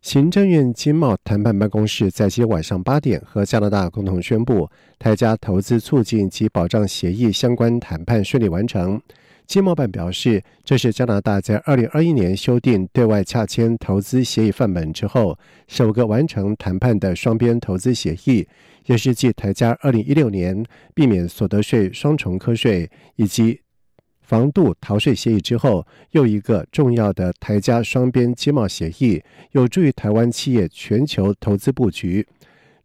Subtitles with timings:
[0.00, 9.00] 行政院经贸谈判办公室在今晚上八点和加拿大共同宣布，台加投资促进及保障协议相关谈判顺利完成。
[9.44, 18.46] 经贸办表示，这是加拿大在二零二一年修订对外洽签投资协议范本之后，首个完成谈判的双边投资协议，
[18.86, 23.60] 也是继台加二零一六年避免所得税双重课税以及。
[24.28, 32.26] 防渡逃税协议之后，又一个重要的台加双边经贸协议，有助于台湾企业全球投资布局。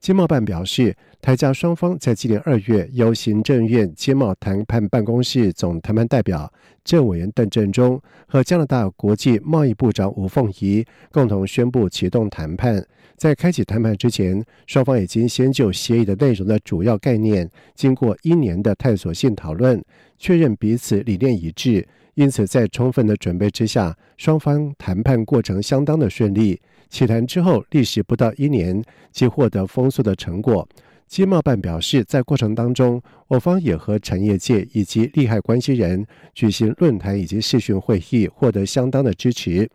[0.03, 6.51] 经贸办表示，台加双方在今年二月由行政院经贸谈判办公室总谈判代表
[6.83, 12.85] 政委员邓振中和加拿大国际贸易部长吴凤仪共同宣布启动谈判。
[13.15, 19.81] 在开启谈判之前，双方已经先就协议的内容的主要概念，经过一年的探索性讨论。
[20.17, 26.59] 确认彼此理念一致，因此在充分的准备之下，双方谈判过程相当的顺利。
[26.93, 28.79] 起谈之后，历时不到一年，
[29.11, 30.69] 即获得丰硕的成果。
[31.07, 39.67] 经贸办表示，在过程当中，我方也和产业界以及利害关系人举行论坛以及视讯会议，获得相当的支持。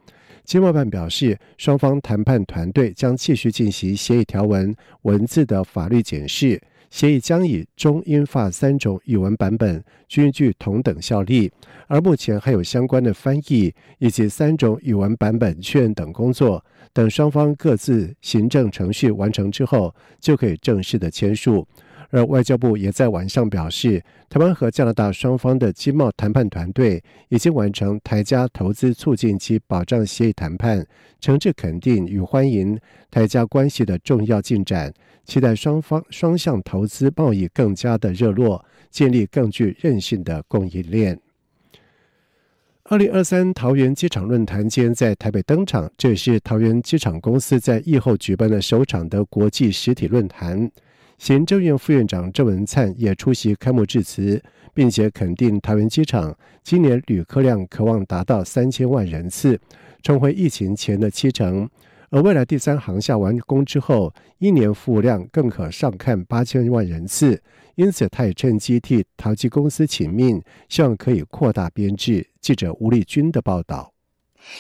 [0.45, 4.73] 经贸办表示，双方谈判团队将继续进行协议条文
[5.03, 6.63] 文字的法律检视。
[6.91, 11.51] 协议将以中英法三种语文版本均具同等效力，
[11.87, 21.67] 而目前还有相关的翻译以及三种语文版本确认等工作，等双方各自行政程序完成之后，就可以正式的签署。
[22.11, 30.87] 而外交部也在晚上表示，台湾和加拿大双方的经贸谈判团队已经完成台加投资促进及保障协议谈判，
[31.21, 34.91] 诚挚肯定与欢迎台加关系的重要进展，
[35.29, 41.21] 期待双方双向投资贸易更加的热络，建立更具韧性的供应链。
[42.85, 50.71] 二零二三桃园机场论坛今天在台北登场，这也是桃园机场公司在疫后举办的首场的国际实体论坛。
[51.19, 59.61] 行政院副院长郑文灿也出席开幕致辞，并且肯定桃园机场今年旅客量可望达到三千万人次，
[60.01, 61.69] 重回疫情前的七成。
[62.11, 67.43] 而未来第三航厦完工之后，一年服务量更可上看八千万人次。
[67.75, 72.27] 因此，他也趁机替桃机公司请命，希望可以扩大编制。
[72.41, 73.93] 记者吴立君的报道。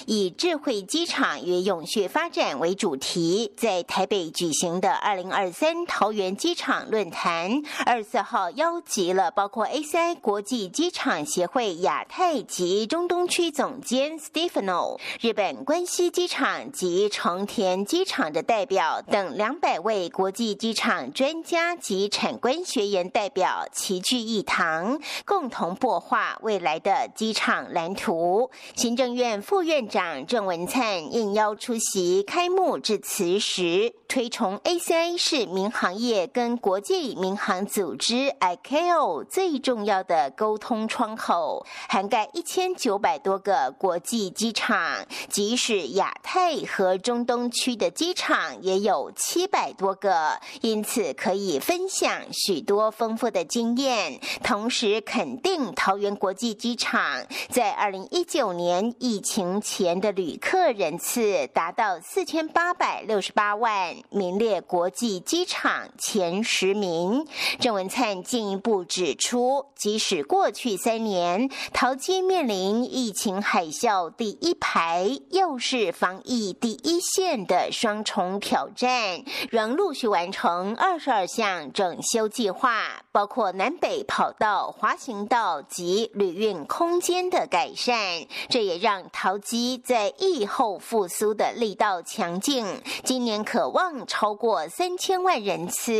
[0.07, 28.51] 以智慧机场与永续发展为主题，在台北举行的二零二三桃园机场论坛，二十四号邀集了包括 ACI 国际机场协会亚太及中东区总监 Stefano、日本关西机场及成田机场的代表等两百位国际机场专家及产官学研代表齐聚一堂，共同擘画未来的机场蓝图。
[28.75, 29.89] 行政院副院。
[29.89, 54.19] 长郑文灿应邀出席开幕致辞时，推崇 A C A 是民航业跟国际民航组织 I C O 最重要的沟通窗口，涵盖一千九百多个国际机场，即使亚太和中东区的机场也有七百多个，因此可以分享许多丰富的经验。
[54.43, 59.61] 同时，肯定桃园国际机场在二零一九年疫情。
[59.61, 67.27] 前的旅客人次达到四千八百六十八万，名列国际机场前十名。
[67.61, 88.27] 郑文灿进一步指出，即使过去三年淘机面临疫情海啸第一排，又是防疫第一线的双重挑战，仍陆续完成二十二项整修计划，包括南北跑道、滑行道及旅运空间的改善。
[88.49, 89.79] 这也让淘机。
[89.85, 92.67] 在疫后复苏的力道强劲，
[93.05, 95.93] 今年可望超过三千万人次，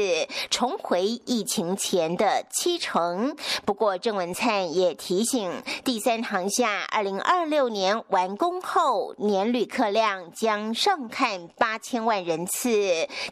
[0.51, 3.37] 重回疫情前的七成。
[3.65, 5.51] 不过，郑文灿也提醒，
[5.85, 12.71] 第三航厦二零二六年完工后，年旅客量将上看八千万人次，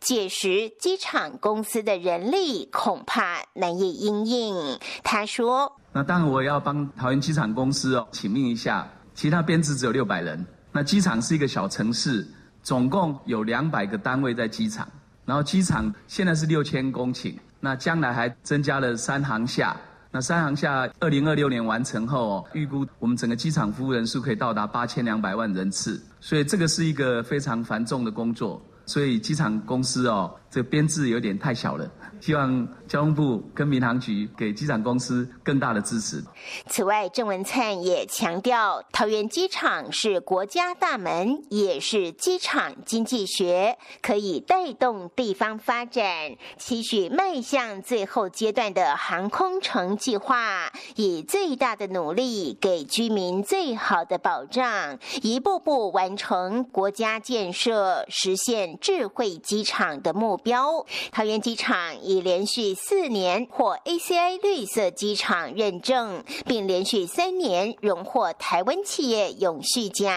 [0.00, 4.78] 届时机场公司的人力恐怕难以应应。
[5.02, 10.44] 他说：“那当然，我要帮桃园机场公司哦，请命一下。”其他编制只有六百人。
[10.72, 12.26] 那机场是一个小城市，
[12.66, 14.88] 总共有两百个单位在机场。
[15.24, 19.76] 然后机场现在是六千公顷，那将来还增加了三航下。
[20.10, 28.60] 那三航下二零二六年完成后，预估我们整个机场服务人数可以到达八千两百万人次，所以这个是一个非常繁重的工作。
[28.84, 31.86] 所以机场公司哦，这编制有点太小了。
[32.18, 36.24] 希望交通部跟民航局给机场公司更大的支持。
[36.66, 46.32] 此外，郑文灿也强调，桃园机场是国家大门，也是机场经济学，可以带动地方发展。
[46.56, 60.45] 期许迈向最后阶段的航空城计划，以最大的努力给居民最好的保障，一步步完成国家建设、实现智慧机场的目标。
[60.46, 61.66] 标桃园机场。
[62.06, 70.14] 已连续四年获 ACI 绿色机场认证，并连续三年荣获台湾企业永续奖。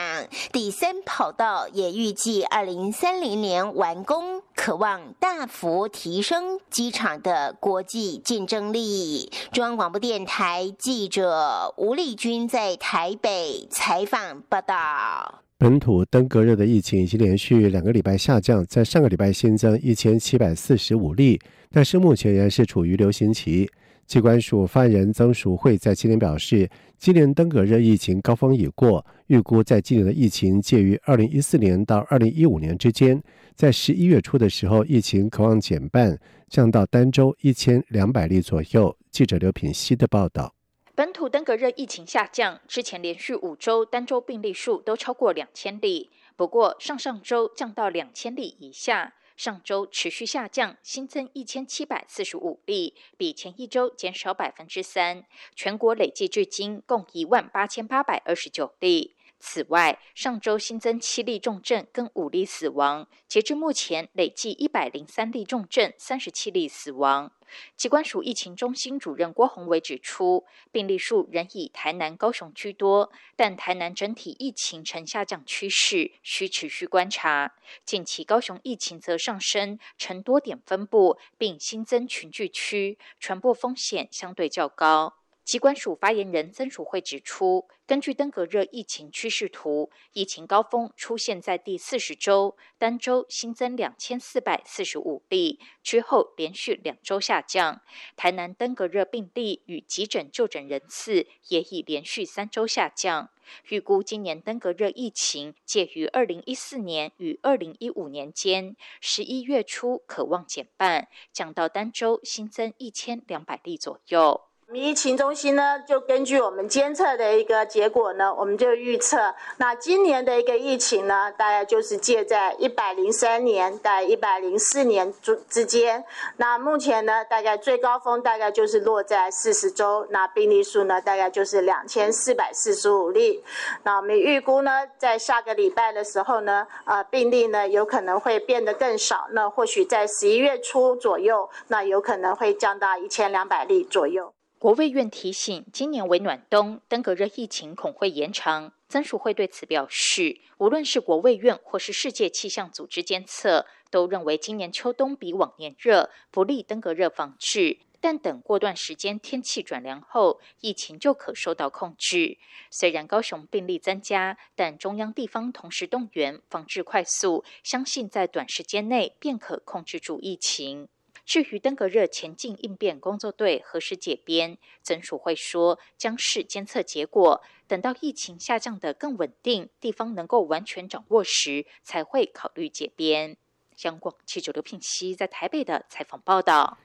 [0.51, 9.31] 第三跑道也预计二零三零年完工，渴望大幅提升机场的国际竞争力。
[9.51, 15.48] 中央广播电台记者吴丽君在台北采访报道。
[15.59, 21.37] 本土登革热的疫情已经连续两个礼拜下降，在上个礼拜新增一千七百四十五例，
[21.69, 23.69] 但是目前仍然是处于流行期。
[24.07, 33.21] 机关署发言人曾淑慧在今年表示，今年登革热疫情高峰已过，预估在今年的疫情介于二零一四年到二零一五年之间，
[33.53, 36.17] 在十一月初的时候，疫情渴望减半，
[36.47, 38.95] 降到单周一千两百例左右。
[39.11, 40.58] 记者刘品希的报道。
[40.99, 55.23] 本土登革热疫情下降，之前连续五周单周病例数都超过两千例，不过上上周降到两千例以下，上周持续下降，新增一千七百四十五例，比前一周减少百分之三，
[55.55, 59.15] 全国累计至今共一万八千八百二十九例。
[59.39, 67.31] 此外，上周新增七例重症跟五例死亡，截至目前累计一百零三例重症，三十七例死亡。
[67.75, 77.55] 机关署疫情中心主任郭宏伟指出，病例数仍以台南、高雄居多，但台南整体疫情呈下降趋势，需持续观察。
[77.83, 85.18] 近期高雄疫情则上升，呈多点分布，并新增群聚区，传播风险相对较高。
[85.49, 97.81] 机关署发言人曾淑慧指出，根据登革热疫情趋势图，疫情高峰出现在第四十周，单周新增两千四百四十五例，之后连续两周下降。
[98.15, 103.31] 台南登革热病例与急诊就诊人次也已连续三周下降。
[103.69, 114.48] 预估今年登革热疫情介于二零一四年与二零一五年间，十一月初可望减半，降到单周新增一千两百例左右。
[114.71, 126.03] 疫情中心呢，就根据我们监测的一个结果呢，我们就预测，那今年的一个疫情呢，大概就是介在一百零三年到一百零四年之之间。
[126.37, 133.43] 那目前呢，大概最高峰大概就是落在四十周，那病例数呢，大概就是两千四百四十五例。
[133.83, 144.31] 那我们预估呢，在下个礼拜的时候呢，呃，病例呢有可能会变得更少，那或许在十一月初左右，那有可能会降到一千两百例左右。
[144.59, 148.73] 国卫院提醒，今年为暖冬，登革热疫情恐会延长。
[148.89, 157.79] 曾淑慧对此表示，无论是国卫院或是世界气象组织监测，都认为今年秋冬比往年热，不利登革热防治。
[158.01, 162.37] 但等过段时间天气转凉后，疫情就可受到控制。
[162.69, 170.89] 虽然高雄病例增加，但中央地方同时动员，防治快速，相信在短时间内便可控制住疫情。
[171.29, 183.37] 至于登革热前进应变工作队何时解编，曾署会说将视监测结果，等到疫情下降的更稳定，地方能够完全掌握时，才会考虑解编。
[183.75, 186.79] 香港记者刘品熙在台北的采访报道。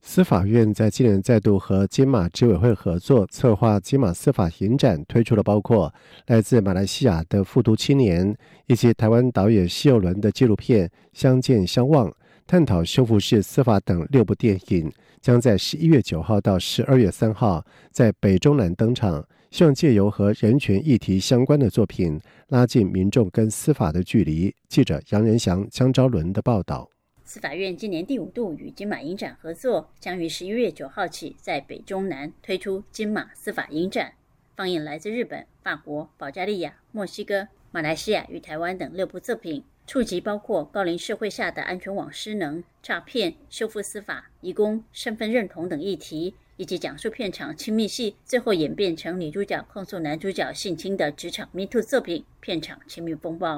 [0.00, 5.92] 司法院在今年再度和金马执委会合作，策划金马司法影展，推出了包括
[6.28, 8.34] 来自马来西亚的复读青年
[8.66, 12.08] 以及台湾导演西友伦的纪录片《相见相望》。
[12.50, 24.52] 探讨修复式司法等六部电影将在十一月九号到十二月三号在北中南登场，希望借由和人权议题相关的作品拉近民众跟司法的距离。
[24.68, 26.90] 记者杨仁祥、江昭伦的报道。
[27.22, 34.14] 司法院今年第五度与金马影展合作，将于十一月九号起在北中南推出金马司法影展，
[34.56, 39.62] 放映来自日本、法国、保加利亚、墨西哥、马来西亚与台湾等六部作品。
[39.90, 53.56] 触及包括高龄社会下的安全网失能、诈骗、修复司法、移工、身份认同等议题，以及讲述片场亲密戏最后演变成女主角控诉男主角性侵的职场 Me Too 作品《片场亲密风暴》。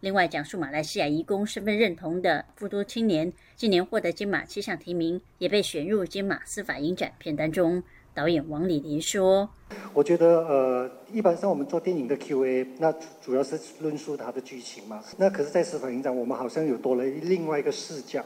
[0.00, 7.82] 另外，讲述马来西亚移工身份认同的《富都青年》，今年获得金马七项提名，也被选入金马司法影展片单中。
[8.20, 9.48] 导演王礼林说
[9.94, 15.02] ：“我觉得，呃，一般上我们做电影的 Q&A，那主要是论述它的剧情嘛。
[15.16, 18.22] 那可是，在司法影展，我们好像有多了另外一个视角，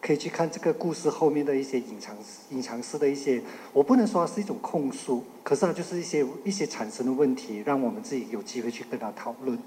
[0.00, 2.16] 可以去看这个故事后面的一些隐藏、
[2.52, 3.42] 隐藏式的一些。
[3.74, 9.58] 我不能说它是一种控诉，可是它就是一些一些产生的问题，让我们自己有机会去跟他讨论。”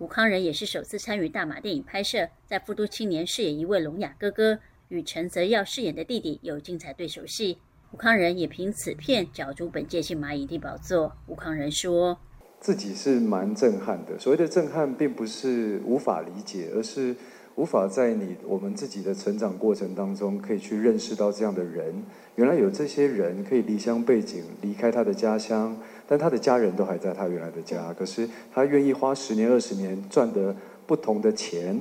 [0.00, 7.58] 吴康仁也是首次参与大马电影拍摄，在《复都青年》饰演一位聋哑哥哥，与陈泽耀饰演的弟弟有精彩对手戏。
[7.92, 11.12] 吴康仁也凭此片角逐本届金马影帝宝座。
[11.26, 12.16] 吴康仁说
[12.58, 14.18] ：“自己是蛮震撼的。
[14.18, 17.14] 所谓的震撼，并不是无法理解，而是
[17.54, 22.02] 无法在你我们自己的成长过程当中，可以去认识到这样的人。
[22.36, 25.76] 原来有这些人可以离乡背井，离开他的家乡，
[26.08, 27.92] 但他的家人都还在他原来的家。
[27.92, 30.56] 可是他愿意花十年、二十年赚得
[30.86, 31.78] 不同的钱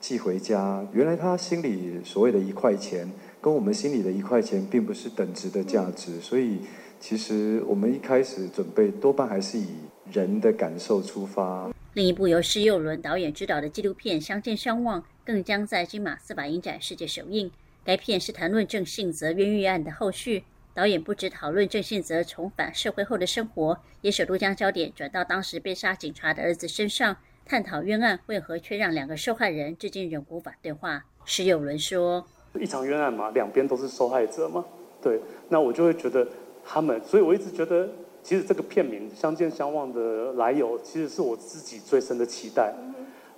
[0.00, 0.84] 寄回家。
[0.92, 3.08] 原来他心里所谓的一块钱。”
[3.42, 6.60] 跟我们心里的一块钱并不是等值的价值，所以
[7.00, 9.66] 其实我们一开始准备多半还是以
[10.12, 11.68] 人的感受出发。
[11.94, 17.50] 另一部由施佑伦导演执导的纪录片《相见相望》更将在金马四百影展世界首映。
[17.84, 31.06] 该片是谈论郑信泽冤狱案的后续，导演不止讨论郑信泽重返社会后的生活，也首度将焦点转到当时被杀警察的儿子身上，探讨冤案为何却让两个受害人至今仍无法对话。
[31.24, 32.24] 施佑伦说。
[32.58, 34.64] 一场冤案嘛，两边都是受害者嘛，
[35.00, 36.26] 对，那我就会觉得
[36.64, 37.88] 他们，所以我一直觉得，
[38.22, 42.74] 其实这个片名《相见相望》的来由，其实是我自己最深的期待。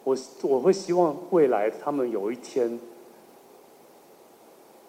[0.02, 2.78] 我我会希望未来他们有一天，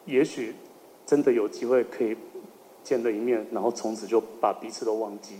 [0.06, 0.54] 也许
[1.06, 2.18] 真的有机会可以
[2.84, 5.36] 见了一面，然后从此就把彼此都忘记。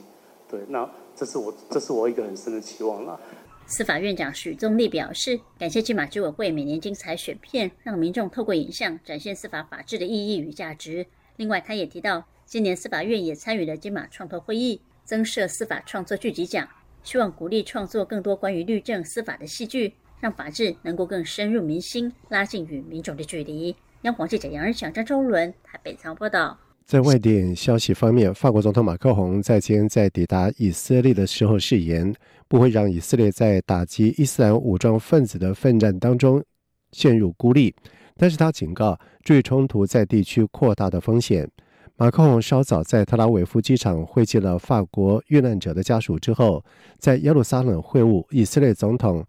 [0.50, 3.20] 对，那这是我这是我一个很深的期望啦。
[3.68, 11.08] 司法院长许宗立表示，感谢金马执委会每年精彩选片，让民众透过影像展现司法法治的意义与价值。
[11.36, 16.70] 另外，他也提到，今年司法院也参与了金马创投会议，增设司法创作剧集奖，
[17.04, 23.76] 希望鼓励创作更多关于律政司法的戏剧，让法治能够更深入民心，拉近与民众的距离。
[24.04, 26.65] 央广记者杨仁祥、张周伦台北仓报道。
[26.86, 32.14] 在外电消息方面，法国总统马克宏在今天在抵达以色列的时候誓言，
[32.48, 36.44] 不会让以色列在打击伊斯兰武装分子的奋战当中
[36.92, 37.74] 陷入孤立。
[38.16, 41.50] 但是他警告，注意冲突在地区扩大的风险。
[41.98, 46.64] 马克宏稍早在特拉维夫机场会见了法国遇难者的家属之后，
[47.00, 49.26] 在耶路撒冷会晤以色列总统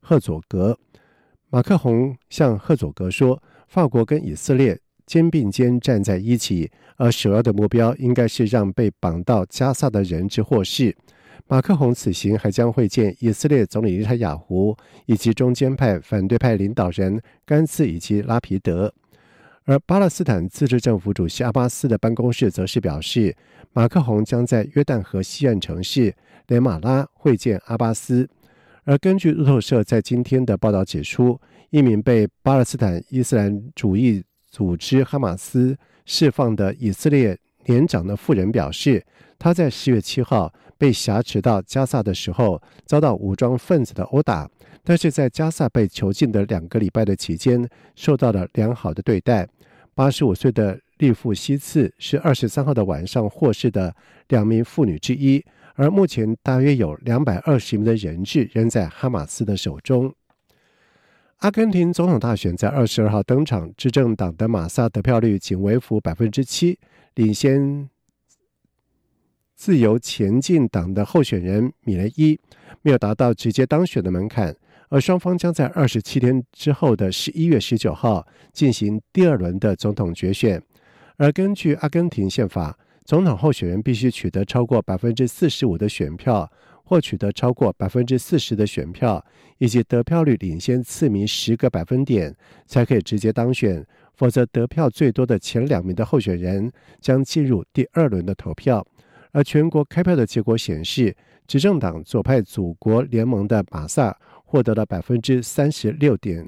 [0.00, 0.78] 赫佐格。
[1.48, 4.78] 马克宏向赫佐格说：“法国跟以色列。”
[5.10, 10.96] 肩并肩站在一起，而首要的目标应该是让被绑到加萨的人质获释。
[11.48, 14.76] 马克宏此行还将会见以色列总理内塔雅胡
[15.06, 18.94] 以及中间派反对派领导人甘茨以及拉皮德。
[19.64, 23.34] 而巴勒斯坦自治政府主席阿巴斯的办公室则是表示，
[23.72, 26.14] 马克宏将在约旦河西岸城市
[26.46, 28.28] 雷马拉会见阿巴斯。
[28.84, 31.40] 而根据路透社在今天的报道指出，
[31.70, 39.04] 一名被巴勒斯坦伊斯兰主义组织哈马斯释放的以色列年长的妇人表示，
[39.38, 44.50] 她在十月七号被挟持到加萨的时候，遭到武装分子的殴打，
[44.82, 49.48] 但是在加萨被囚禁的两个礼拜的期间，受到了良好的对待。
[49.94, 53.94] 八十五岁的利夫西茨是二十三号的晚上获释的
[54.28, 60.14] 两名妇女之一，而目前大约有两百二十名的人质仍在哈马斯的手中。
[61.40, 66.78] 阿根廷总统大选在二十二号登场，执政党的马萨得票率仅微幅百分之七，
[67.14, 67.88] 领先
[69.56, 72.38] 自由前进党的候选人米雷伊，
[72.82, 74.54] 没有达到直接当选的门槛。
[74.90, 80.62] 而双方将在二十七天之后的十一月十九号进行第二轮的总统决选。
[81.16, 86.52] 而根据阿根廷宪法，总统候选人必须取得超过百分之四十五的选票。
[86.90, 89.24] 或取得超过百分之四十的选票，
[89.58, 92.34] 以及得票率领先次名十个百分点，
[92.66, 93.86] 才可以直接当选。
[94.16, 96.68] 否则，得票最多的前两名的候选人
[97.00, 98.84] 将进入第二轮的投票。
[99.30, 101.16] 而全国开票的结果显示，
[101.46, 106.44] 执政党左派祖国联盟的马萨获得了百分之三十六点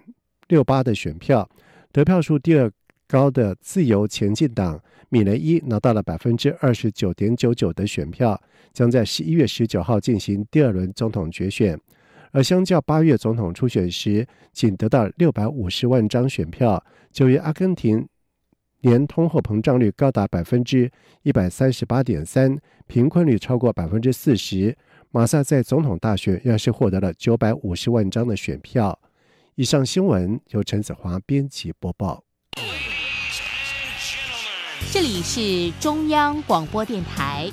[0.48, 1.48] 六八的选票，
[1.92, 2.68] 得票数第二
[3.12, 8.40] 高的自由前进党米雷伊拿到了百分之二十九点九九的选票。
[8.72, 11.78] 将在十一月十九号进行第二轮总统决选，
[12.30, 18.08] 而相较八月总统初选时仅得到六百五十万张选票，九月阿根廷
[18.80, 20.90] 年通货膨胀率高达百分之
[21.22, 24.74] 一百三十八点三，贫困率超过百分之四十。
[25.10, 28.98] 马萨在总统大选要是获得了九百五十万张的选票。
[29.56, 32.24] 以上新闻由陈子华编辑播报。
[34.90, 37.50] 这里是中央广播电台。